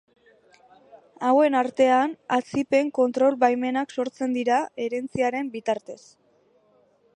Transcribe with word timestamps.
Hauen 1.27 1.57
artean 1.59 2.15
atzipen 2.37 2.89
kontrol 2.99 3.37
baimenak 3.45 3.95
sortzen 3.99 4.35
dira 4.41 4.59
herentziaren 4.87 5.55
bitartez. 5.59 6.01